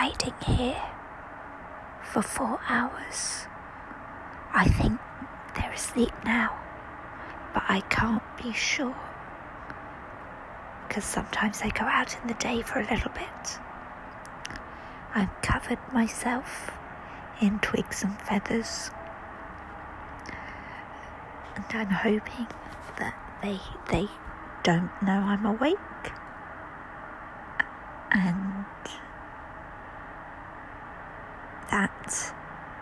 [0.00, 0.82] hiding here
[2.02, 3.46] for four hours.
[4.50, 4.98] I think
[5.54, 6.58] they're asleep now,
[7.52, 8.96] but I can't be sure.
[10.88, 13.58] Because sometimes they go out in the day for a little bit.
[15.14, 16.70] I've covered myself
[17.42, 18.90] in twigs and feathers.
[21.56, 22.46] And I'm hoping
[22.96, 23.60] that they
[23.92, 24.08] they
[24.62, 25.76] don't know I'm awake.
[28.12, 28.49] And
[31.70, 32.34] that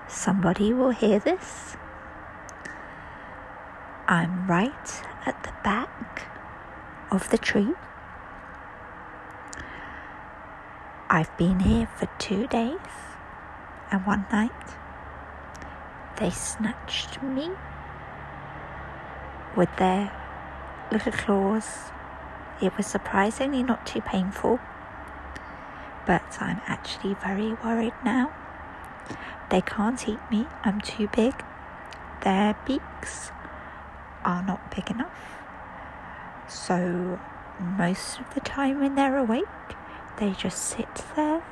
[0.08, 1.76] somebody will hear this.
[4.06, 6.26] I'm right at the back
[7.10, 7.74] of the tree.
[11.10, 12.78] I've been here for two days
[13.90, 14.50] and one night.
[16.18, 17.50] They snatched me
[19.56, 20.12] with their
[20.90, 21.90] little claws.
[22.60, 24.58] It was surprisingly not too painful,
[26.06, 28.32] but I'm actually very worried now.
[29.50, 31.34] They can't eat me, I'm too big.
[32.22, 33.30] Their beaks
[34.24, 35.36] are not big enough.
[36.48, 37.18] So,
[37.60, 39.46] most of the time when they're awake,
[40.18, 41.42] they just sit there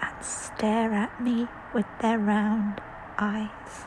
[0.00, 2.80] and stare at me with their round
[3.18, 3.86] eyes.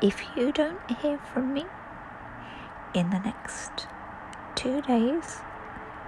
[0.00, 1.64] If you don't hear from me
[2.94, 3.86] in the next
[4.54, 5.38] two days,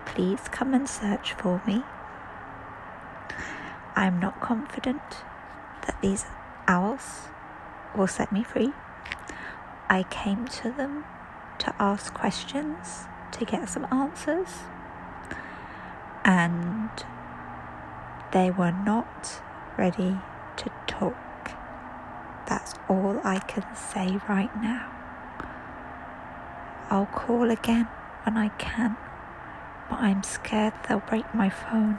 [0.05, 1.83] please come and search for me.
[3.97, 5.01] I'm not confident
[5.87, 6.27] that these
[6.69, 7.29] owls
[7.97, 8.75] will set me free.
[9.89, 11.05] I came to them
[11.61, 14.49] to ask questions to get some answers,
[16.27, 16.91] and
[18.33, 19.41] they were not
[19.79, 20.19] ready
[20.59, 21.17] to talk.
[22.47, 24.93] That's all I can say right now.
[26.91, 27.89] I'll call again
[28.25, 28.99] when I can,
[29.89, 31.99] but I'm scared they'll break my phone.